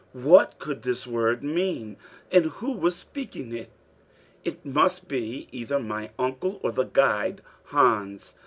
[0.13, 1.95] What could this word mean,
[2.31, 3.69] and who was speaking it?
[4.43, 8.33] It must be either my uncle or the guide Hans!